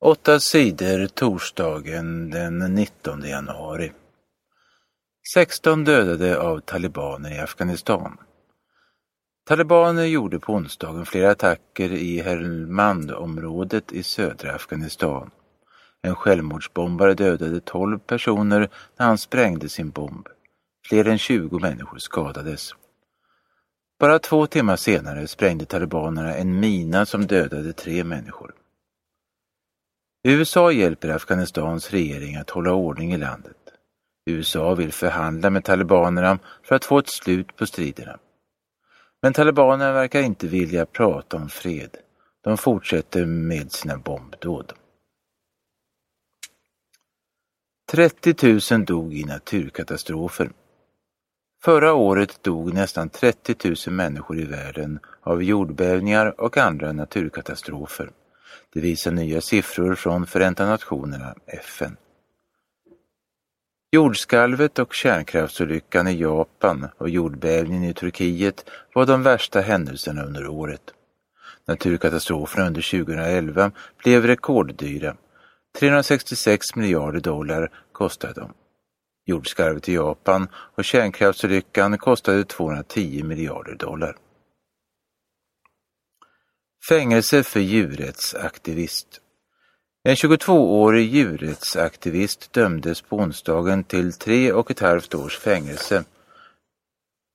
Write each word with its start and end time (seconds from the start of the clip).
Åtta 0.00 0.40
sidor 0.40 1.06
torsdagen 1.06 2.30
den 2.30 2.58
19 2.58 3.22
januari. 3.22 3.92
16 5.34 5.84
dödade 5.84 6.40
av 6.40 6.60
talibaner 6.60 7.36
i 7.36 7.38
Afghanistan. 7.38 8.18
Talibaner 9.46 10.04
gjorde 10.04 10.38
på 10.38 10.52
onsdagen 10.52 11.06
flera 11.06 11.30
attacker 11.30 11.92
i 11.92 12.20
Helmand-området 12.20 13.92
i 13.92 14.02
södra 14.02 14.52
Afghanistan. 14.52 15.30
En 16.02 16.14
självmordsbombare 16.14 17.14
dödade 17.14 17.60
12 17.60 17.98
personer 17.98 18.70
när 18.96 19.06
han 19.06 19.18
sprängde 19.18 19.68
sin 19.68 19.90
bomb. 19.90 20.28
Fler 20.88 21.08
än 21.08 21.18
20 21.18 21.58
människor 21.58 21.98
skadades. 21.98 22.74
Bara 24.00 24.18
två 24.18 24.46
timmar 24.46 24.76
senare 24.76 25.26
sprängde 25.26 25.64
talibanerna 25.64 26.34
en 26.34 26.60
mina 26.60 27.06
som 27.06 27.26
dödade 27.26 27.72
tre 27.72 28.04
människor. 28.04 28.54
USA 30.28 30.72
hjälper 30.72 31.08
Afghanistans 31.08 31.90
regering 31.90 32.36
att 32.36 32.50
hålla 32.50 32.72
ordning 32.72 33.12
i 33.12 33.16
landet. 33.16 33.56
USA 34.26 34.74
vill 34.74 34.92
förhandla 34.92 35.50
med 35.50 35.64
talibanerna 35.64 36.38
för 36.62 36.74
att 36.74 36.84
få 36.84 36.98
ett 36.98 37.08
slut 37.08 37.56
på 37.56 37.66
striderna. 37.66 38.18
Men 39.22 39.32
talibanerna 39.32 39.92
verkar 39.92 40.22
inte 40.22 40.46
vilja 40.46 40.86
prata 40.86 41.36
om 41.36 41.48
fred. 41.48 41.96
De 42.44 42.56
fortsätter 42.56 43.26
med 43.26 43.72
sina 43.72 43.98
bombdåd. 43.98 44.72
30 47.90 48.72
000 48.74 48.84
dog 48.84 49.14
i 49.14 49.24
naturkatastrofer. 49.24 50.50
Förra 51.62 51.94
året 51.94 52.42
dog 52.42 52.74
nästan 52.74 53.08
30 53.08 53.54
000 53.88 53.96
människor 53.96 54.38
i 54.38 54.44
världen 54.44 54.98
av 55.20 55.42
jordbävningar 55.42 56.40
och 56.40 56.56
andra 56.56 56.92
naturkatastrofer. 56.92 58.10
Det 58.72 58.80
visar 58.80 59.10
nya 59.10 59.40
siffror 59.40 59.94
från 59.94 60.26
Förenta 60.26 60.66
Nationerna, 60.66 61.34
FN. 61.46 61.96
Jordskalvet 63.90 64.78
och 64.78 64.94
kärnkraftsolyckan 64.94 66.08
i 66.08 66.20
Japan 66.20 66.88
och 66.98 67.08
jordbävningen 67.08 67.90
i 67.90 67.94
Turkiet 67.94 68.70
var 68.94 69.06
de 69.06 69.22
värsta 69.22 69.60
händelserna 69.60 70.22
under 70.22 70.48
året. 70.48 70.82
Naturkatastroferna 71.66 72.66
under 72.66 72.90
2011 72.90 73.70
blev 74.04 74.26
rekorddyra. 74.26 75.16
366 75.78 76.76
miljarder 76.76 77.20
dollar 77.20 77.70
kostade 77.92 78.40
de. 78.40 78.52
Jordskalvet 79.24 79.88
i 79.88 79.94
Japan 79.94 80.48
och 80.54 80.84
kärnkraftsolyckan 80.84 81.98
kostade 81.98 82.44
210 82.44 83.22
miljarder 83.24 83.74
dollar. 83.74 84.16
Fängelse 86.88 87.42
för 87.42 87.60
djurrättsaktivist. 87.60 89.20
En 90.04 90.14
22-årig 90.14 91.14
djurrättsaktivist 91.14 92.52
dömdes 92.52 93.02
på 93.02 93.16
onsdagen 93.16 93.84
till 93.84 94.12
tre 94.12 94.52
och 94.52 94.70
ett 94.70 94.80
halvt 94.80 95.14
års 95.14 95.38
fängelse. 95.38 96.04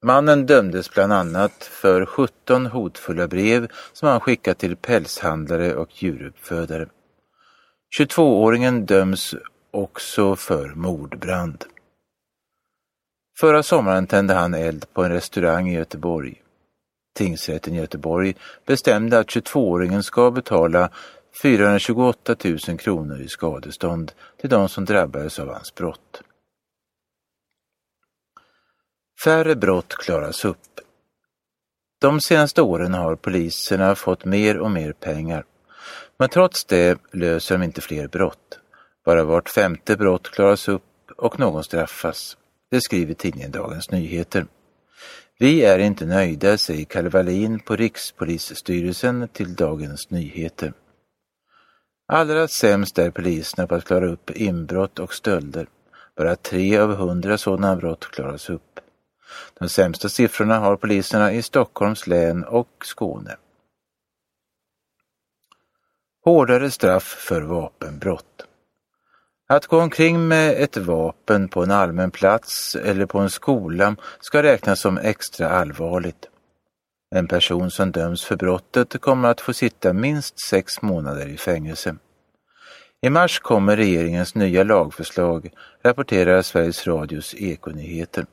Mannen 0.05 0.45
dömdes 0.45 0.91
bland 0.91 1.13
annat 1.13 1.63
för 1.63 2.05
17 2.05 2.65
hotfulla 2.65 3.27
brev 3.27 3.71
som 3.93 4.07
han 4.07 4.19
skickat 4.19 4.57
till 4.57 4.75
pälshandlare 4.75 5.75
och 5.75 6.03
djuruppfödare. 6.03 6.87
22-åringen 7.99 8.85
döms 8.85 9.35
också 9.71 10.35
för 10.35 10.69
mordbrand. 10.69 11.65
Förra 13.39 13.63
sommaren 13.63 14.07
tände 14.07 14.33
han 14.33 14.53
eld 14.53 14.85
på 14.93 15.03
en 15.03 15.11
restaurang 15.11 15.69
i 15.69 15.75
Göteborg. 15.75 16.41
Tingsrätten 17.13 17.75
i 17.75 17.77
Göteborg 17.77 18.35
bestämde 18.65 19.19
att 19.19 19.27
22-åringen 19.27 20.01
ska 20.01 20.31
betala 20.31 20.89
428 21.41 22.35
000 22.67 22.77
kronor 22.77 23.21
i 23.21 23.27
skadestånd 23.27 24.11
till 24.41 24.49
de 24.49 24.69
som 24.69 24.85
drabbades 24.85 25.39
av 25.39 25.47
hans 25.47 25.75
brott. 25.75 26.21
Färre 29.23 29.55
brott 29.55 29.93
klaras 29.93 30.45
upp. 30.45 30.57
De 32.01 32.21
senaste 32.21 32.61
åren 32.61 32.93
har 32.93 33.15
poliserna 33.15 33.95
fått 33.95 34.25
mer 34.25 34.57
och 34.57 34.71
mer 34.71 34.93
pengar. 34.93 35.45
Men 36.17 36.29
trots 36.29 36.65
det 36.65 36.99
löser 37.11 37.57
de 37.57 37.63
inte 37.63 37.81
fler 37.81 38.07
brott. 38.07 38.59
Bara 39.05 39.23
vart 39.23 39.49
femte 39.49 39.95
brott 39.95 40.31
klaras 40.31 40.67
upp 40.67 40.83
och 41.17 41.39
någon 41.39 41.63
straffas. 41.63 42.37
Det 42.71 42.81
skriver 42.81 43.13
tidningen 43.13 43.51
Dagens 43.51 43.91
Nyheter. 43.91 44.45
Vi 45.41 45.65
är 45.65 45.79
inte 45.79 46.05
nöjda, 46.05 46.57
säger 46.57 46.85
Kalle 46.85 47.09
Wallin 47.09 47.59
på 47.59 47.75
Rikspolisstyrelsen 47.75 49.27
till 49.27 49.55
Dagens 49.55 50.09
Nyheter. 50.09 50.73
Allra 52.07 52.47
sämst 52.47 52.97
är 52.97 53.11
poliserna 53.11 53.67
på 53.67 53.75
att 53.75 53.85
klara 53.85 54.07
upp 54.07 54.31
inbrott 54.31 54.99
och 54.99 55.13
stölder. 55.13 55.67
Bara 56.15 56.35
tre 56.35 56.77
av 56.77 56.95
hundra 56.95 57.37
sådana 57.37 57.75
brott 57.75 58.11
klaras 58.11 58.49
upp. 58.49 58.79
De 59.59 59.69
sämsta 59.69 60.09
siffrorna 60.09 60.59
har 60.59 60.75
poliserna 60.75 61.33
i 61.33 61.41
Stockholms 61.41 62.07
län 62.07 62.43
och 62.43 62.85
Skåne. 62.85 63.35
Hårdare 66.23 66.71
straff 66.71 67.03
för 67.03 67.41
vapenbrott. 67.41 68.45
Att 69.51 69.67
gå 69.67 69.81
omkring 69.81 70.27
med 70.27 70.63
ett 70.63 70.77
vapen 70.77 71.47
på 71.47 71.63
en 71.63 71.71
allmän 71.71 72.11
plats 72.11 72.75
eller 72.75 73.05
på 73.05 73.19
en 73.19 73.29
skola 73.29 73.95
ska 74.19 74.43
räknas 74.43 74.79
som 74.79 74.97
extra 74.97 75.49
allvarligt. 75.49 76.29
En 77.15 77.27
person 77.27 77.71
som 77.71 77.91
döms 77.91 78.23
för 78.23 78.35
brottet 78.35 79.01
kommer 79.01 79.29
att 79.29 79.41
få 79.41 79.53
sitta 79.53 79.93
minst 79.93 80.39
sex 80.39 80.81
månader 80.81 81.27
i 81.27 81.37
fängelse. 81.37 81.95
I 83.01 83.09
mars 83.09 83.39
kommer 83.39 83.77
regeringens 83.77 84.35
nya 84.35 84.63
lagförslag, 84.63 85.51
rapporterar 85.83 86.41
Sveriges 86.41 86.87
Radios 86.87 87.35
Ekonyheter. 87.37 88.25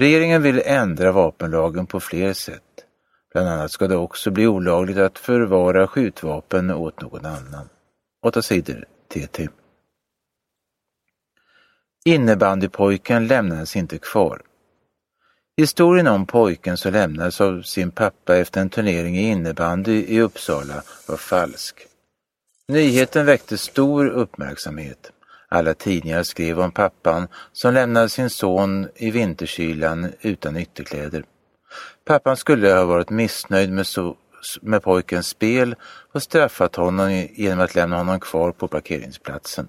Regeringen 0.00 0.42
vill 0.42 0.62
ändra 0.64 1.12
vapenlagen 1.12 1.86
på 1.86 2.00
fler 2.00 2.32
sätt. 2.32 2.84
Bland 3.32 3.48
annat 3.48 3.70
ska 3.70 3.88
det 3.88 3.96
också 3.96 4.30
bli 4.30 4.46
olagligt 4.46 4.98
att 4.98 5.18
förvara 5.18 5.86
skjutvapen 5.86 6.70
åt 6.70 7.00
någon 7.00 7.26
annan. 7.26 7.68
8 8.26 8.42
sidor 8.42 8.84
TT. 9.08 9.48
Innebandypojken 12.04 13.26
lämnades 13.26 13.76
inte 13.76 13.98
kvar. 13.98 14.42
Historien 15.56 16.06
om 16.06 16.26
pojken 16.26 16.76
som 16.76 16.92
lämnades 16.92 17.40
av 17.40 17.62
sin 17.62 17.90
pappa 17.90 18.36
efter 18.36 18.60
en 18.60 18.70
turnering 18.70 19.18
i 19.18 19.28
innebandy 19.28 20.04
i 20.08 20.20
Uppsala 20.20 20.82
var 21.08 21.16
falsk. 21.16 21.86
Nyheten 22.68 23.26
väckte 23.26 23.58
stor 23.58 24.06
uppmärksamhet. 24.06 25.12
Alla 25.48 25.74
tidningar 25.74 26.22
skrev 26.22 26.60
om 26.60 26.72
pappan 26.72 27.28
som 27.52 27.74
lämnade 27.74 28.08
sin 28.08 28.30
son 28.30 28.88
i 28.94 29.10
vinterkylan 29.10 30.12
utan 30.20 30.56
ytterkläder. 30.56 31.24
Pappan 32.04 32.36
skulle 32.36 32.72
ha 32.72 32.84
varit 32.84 33.10
missnöjd 33.10 33.72
med, 33.72 33.86
so 33.86 34.16
med 34.62 34.82
pojkens 34.82 35.26
spel 35.26 35.74
och 36.12 36.22
straffat 36.22 36.76
honom 36.76 37.26
genom 37.32 37.64
att 37.64 37.74
lämna 37.74 37.96
honom 37.96 38.20
kvar 38.20 38.52
på 38.52 38.68
parkeringsplatsen. 38.68 39.68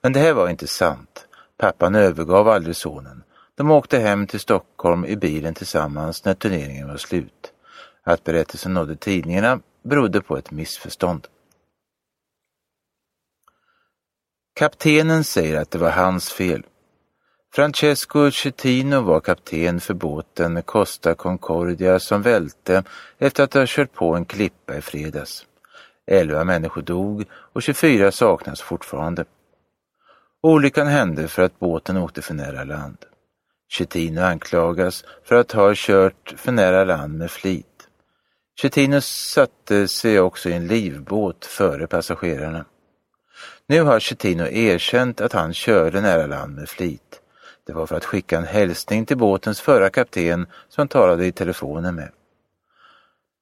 Men 0.00 0.12
det 0.12 0.20
här 0.20 0.32
var 0.32 0.48
inte 0.48 0.66
sant. 0.66 1.27
Pappan 1.58 1.94
övergav 1.94 2.48
aldrig 2.48 2.76
sonen. 2.76 3.22
De 3.54 3.70
åkte 3.70 3.98
hem 3.98 4.26
till 4.26 4.40
Stockholm 4.40 5.04
i 5.04 5.16
bilen 5.16 5.54
tillsammans 5.54 6.24
när 6.24 6.34
turneringen 6.34 6.88
var 6.88 6.96
slut. 6.96 7.52
Att 8.02 8.24
berättelsen 8.24 8.74
nådde 8.74 8.96
tidningarna 8.96 9.60
berodde 9.82 10.20
på 10.20 10.36
ett 10.36 10.50
missförstånd. 10.50 11.26
Kaptenen 14.54 15.24
säger 15.24 15.60
att 15.60 15.70
det 15.70 15.78
var 15.78 15.90
hans 15.90 16.32
fel. 16.32 16.62
Francesco 17.54 18.30
Cettino 18.30 19.00
var 19.00 19.20
kapten 19.20 19.80
för 19.80 19.94
båten 19.94 20.62
Costa 20.62 21.14
Concordia 21.14 22.00
som 22.00 22.22
välte 22.22 22.84
efter 23.18 23.44
att 23.44 23.54
ha 23.54 23.64
kört 23.66 23.92
på 23.92 24.14
en 24.14 24.24
klippa 24.24 24.76
i 24.76 24.80
fredags. 24.80 25.46
Elva 26.06 26.44
människor 26.44 26.82
dog 26.82 27.24
och 27.32 27.62
24 27.62 28.12
saknas 28.12 28.60
fortfarande. 28.60 29.24
Olyckan 30.42 30.86
hände 30.86 31.28
för 31.28 31.42
att 31.42 31.58
båten 31.58 31.96
åkte 31.96 32.22
för 32.22 32.34
nära 32.34 32.64
land. 32.64 32.98
Cettino 33.78 34.20
anklagas 34.20 35.04
för 35.24 35.34
att 35.34 35.52
ha 35.52 35.72
kört 35.76 36.34
för 36.36 36.52
nära 36.52 36.84
land 36.84 37.18
med 37.18 37.30
flit. 37.30 37.88
Cettino 38.60 39.00
satte 39.00 39.88
sig 39.88 40.20
också 40.20 40.48
i 40.48 40.52
en 40.52 40.66
livbåt 40.66 41.46
före 41.46 41.86
passagerarna. 41.86 42.64
Nu 43.66 43.82
har 43.82 44.00
Cettino 44.00 44.44
erkänt 44.44 45.20
att 45.20 45.32
han 45.32 45.54
körde 45.54 46.00
nära 46.00 46.26
land 46.26 46.54
med 46.54 46.68
flit. 46.68 47.20
Det 47.66 47.72
var 47.72 47.86
för 47.86 47.96
att 47.96 48.04
skicka 48.04 48.38
en 48.38 48.44
hälsning 48.44 49.06
till 49.06 49.16
båtens 49.16 49.60
förra 49.60 49.90
kapten 49.90 50.46
som 50.68 50.80
han 50.80 50.88
talade 50.88 51.26
i 51.26 51.32
telefonen 51.32 51.94
med. 51.94 52.10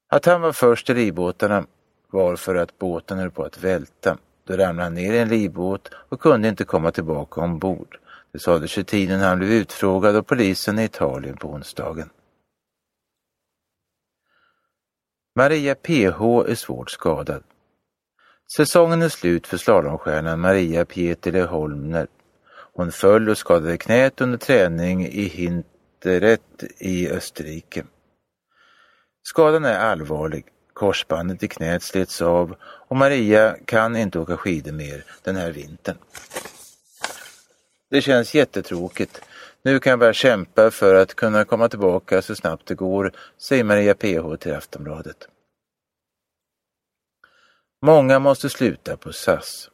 Att 0.09 0.25
han 0.25 0.41
var 0.41 0.51
först 0.51 0.89
i 0.89 0.93
livbåtarna 0.93 1.65
var 2.11 2.35
för 2.35 2.55
att 2.55 2.79
båten 2.79 3.19
höll 3.19 3.31
på 3.31 3.43
att 3.43 3.63
välta. 3.63 4.17
Då 4.47 4.57
ramlade 4.57 4.83
han 4.83 4.93
ner 4.93 5.13
i 5.13 5.19
en 5.19 5.29
livbåt 5.29 5.89
och 6.09 6.21
kunde 6.21 6.47
inte 6.47 6.65
komma 6.65 6.91
tillbaka 6.91 7.41
ombord. 7.41 7.99
Det 8.31 8.39
sades 8.39 8.77
i 8.77 8.83
tiden 8.83 9.19
han 9.19 9.37
blev 9.37 9.51
utfrågad 9.51 10.15
av 10.15 10.21
polisen 10.21 10.79
i 10.79 10.83
Italien 10.83 11.37
på 11.37 11.49
onsdagen. 11.49 12.09
Maria 15.35 15.75
PH 15.75 16.21
är 16.47 16.55
svårt 16.55 16.89
skadad. 16.89 17.43
Säsongen 18.57 19.01
är 19.01 19.09
slut 19.09 19.47
för 19.47 19.57
slalomstjärnan 19.57 20.39
Maria 20.39 20.85
Pietilä 20.85 21.43
Holmner. 21.43 22.07
Hon 22.73 22.91
föll 22.91 23.29
och 23.29 23.37
skadade 23.37 23.77
knät 23.77 24.21
under 24.21 24.37
träning 24.37 25.05
i 25.07 25.23
Hinteret 25.23 26.63
i 26.77 27.09
Österrike. 27.09 27.85
Skadan 29.23 29.65
är 29.65 29.79
allvarlig. 29.79 30.45
Korsbandet 30.77 31.43
i 31.43 31.47
knät 31.47 31.83
slets 31.83 32.21
av 32.21 32.55
och 32.61 32.95
Maria 32.95 33.57
kan 33.65 33.95
inte 33.95 34.19
åka 34.19 34.37
skidor 34.37 34.71
mer 34.71 35.05
den 35.23 35.35
här 35.35 35.51
vintern. 35.51 35.97
Det 37.89 38.01
känns 38.01 38.35
jättetråkigt. 38.35 39.21
Nu 39.61 39.79
kan 39.79 39.89
jag 39.89 39.99
bara 39.99 40.13
kämpa 40.13 40.71
för 40.71 40.95
att 40.95 41.13
kunna 41.13 41.45
komma 41.45 41.69
tillbaka 41.69 42.21
så 42.21 42.35
snabbt 42.35 42.65
det 42.65 42.75
går, 42.75 43.11
säger 43.37 43.63
Maria 43.63 43.93
PH 43.95 44.35
till 44.39 44.53
Aftonbladet. 44.53 45.27
Många 47.81 48.19
måste 48.19 48.49
sluta 48.49 48.97
på 48.97 49.13
SAS. 49.13 49.69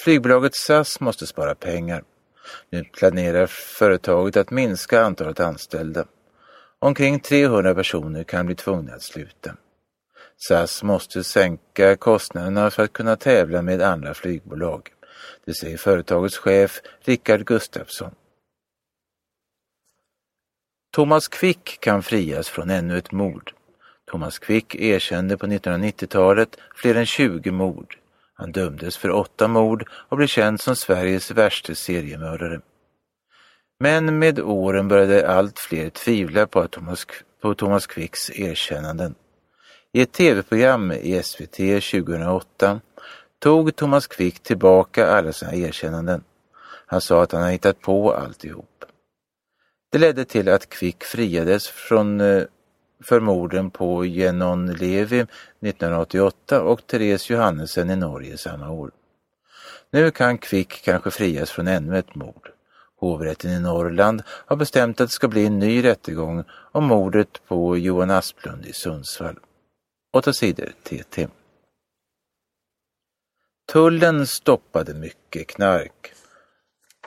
Flygbolaget 0.00 0.54
SAS 0.54 1.00
måste 1.00 1.26
spara 1.26 1.54
pengar. 1.54 2.04
Nu 2.70 2.84
planerar 2.84 3.46
företaget 3.46 4.36
att 4.36 4.50
minska 4.50 5.02
antalet 5.02 5.40
anställda. 5.40 6.04
Omkring 6.78 7.20
300 7.20 7.74
personer 7.74 8.24
kan 8.24 8.46
bli 8.46 8.54
tvungna 8.54 8.94
att 8.94 9.02
sluta. 9.02 9.56
SAS 10.36 10.82
måste 10.82 11.24
sänka 11.24 11.96
kostnaderna 11.96 12.70
för 12.70 12.82
att 12.82 12.92
kunna 12.92 13.16
tävla 13.16 13.62
med 13.62 13.82
andra 13.82 14.14
flygbolag. 14.14 14.88
Det 15.44 15.54
säger 15.54 15.76
företagets 15.76 16.38
chef 16.38 16.80
Rickard 17.00 17.46
Gustafsson. 17.46 18.14
Thomas 20.92 21.28
Quick 21.28 21.80
kan 21.80 22.02
frias 22.02 22.48
från 22.48 22.70
ännu 22.70 22.98
ett 22.98 23.12
mord. 23.12 23.52
Thomas 24.10 24.38
Quick 24.38 24.74
erkände 24.74 25.36
på 25.36 25.46
1990-talet 25.46 26.58
fler 26.74 26.94
än 26.94 27.06
20 27.06 27.50
mord. 27.50 27.98
Han 28.34 28.52
dömdes 28.52 28.96
för 28.96 29.10
åtta 29.10 29.48
mord 29.48 29.88
och 29.92 30.16
blev 30.16 30.26
känd 30.26 30.60
som 30.60 30.76
Sveriges 30.76 31.30
värste 31.30 31.74
seriemördare. 31.74 32.60
Men 33.80 34.18
med 34.18 34.40
åren 34.40 34.88
började 34.88 35.28
allt 35.28 35.58
fler 35.58 35.90
tvivla 35.90 36.46
på, 36.46 36.68
Thomas, 36.68 37.06
på 37.42 37.54
Thomas 37.54 37.86
Quicks 37.86 38.30
erkännanden. 38.30 39.14
I 39.96 40.00
ett 40.00 40.12
tv-program 40.12 40.92
i 40.92 41.22
SVT 41.22 41.56
2008 41.56 42.80
tog 43.38 43.76
Thomas 43.76 44.06
Quick 44.06 44.40
tillbaka 44.40 45.06
alla 45.06 45.32
sina 45.32 45.54
erkännanden. 45.54 46.24
Han 46.86 47.00
sa 47.00 47.22
att 47.22 47.32
han 47.32 47.40
hade 47.40 47.52
hittat 47.52 47.80
på 47.80 48.12
alltihop. 48.12 48.84
Det 49.92 49.98
ledde 49.98 50.24
till 50.24 50.48
att 50.48 50.68
Quick 50.68 51.04
friades 51.04 51.68
från 51.68 52.20
eh, 52.20 52.42
för 53.02 53.20
morden 53.20 53.70
på 53.70 54.04
Genon 54.04 54.66
Levi 54.66 55.20
1988 55.20 56.62
och 56.62 56.86
Therese 56.86 57.30
Johannesen 57.30 57.90
i 57.90 57.96
Norge 57.96 58.38
samma 58.38 58.70
år. 58.70 58.90
Nu 59.90 60.10
kan 60.10 60.38
Quick 60.38 60.82
kanske 60.84 61.10
frias 61.10 61.50
från 61.50 61.68
ännu 61.68 61.98
ett 61.98 62.14
mord. 62.14 62.50
Hovrätten 63.00 63.50
i 63.50 63.60
Norrland 63.60 64.22
har 64.26 64.56
bestämt 64.56 65.00
att 65.00 65.08
det 65.08 65.14
ska 65.14 65.28
bli 65.28 65.46
en 65.46 65.58
ny 65.58 65.84
rättegång 65.84 66.44
om 66.50 66.84
mordet 66.84 67.40
på 67.48 67.76
Johan 67.78 68.10
Asplund 68.10 68.66
i 68.66 68.72
Sundsvall. 68.72 69.38
8 70.14 70.32
sidor 70.32 70.72
TT. 70.82 71.28
Tullen 73.72 74.26
stoppade 74.26 74.94
mycket 74.94 75.46
knark. 75.46 76.12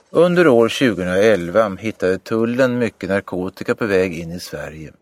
Under 0.09 0.47
år 0.47 0.69
2011 0.69 1.75
hittade 1.79 2.19
tullen 2.19 2.79
mycket 2.79 3.09
narkotika 3.09 3.75
på 3.75 3.85
väg 3.85 4.19
in 4.19 4.31
i 4.31 4.39
Sverige. 4.39 4.93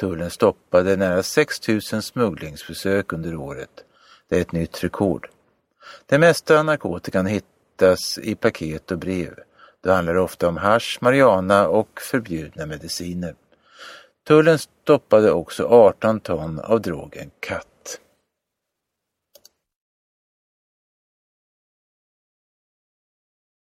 Tullen 0.00 0.30
stoppade 0.30 0.96
nära 0.96 1.22
6 1.22 1.68
000 1.68 1.80
smugglingsförsök 1.82 3.12
under 3.12 3.36
året. 3.36 3.84
Det 4.28 4.36
är 4.36 4.40
ett 4.40 4.52
nytt 4.52 4.84
rekord. 4.84 5.28
Det 6.06 6.18
mesta 6.18 6.58
av 6.58 6.64
narkotikan 6.64 7.26
hittas 7.26 8.18
i 8.18 8.34
paket 8.34 8.90
och 8.90 8.98
brev. 8.98 9.34
Det 9.82 9.92
handlar 9.92 10.16
ofta 10.16 10.48
om 10.48 10.56
hash, 10.56 10.98
marijuana 11.00 11.68
och 11.68 12.00
förbjudna 12.00 12.66
mediciner. 12.66 13.34
Tullen 14.26 14.58
stoppade 14.58 15.32
också 15.32 15.66
18 15.66 16.20
ton 16.20 16.60
av 16.60 16.80
drogen 16.80 17.30
katt. 17.40 17.66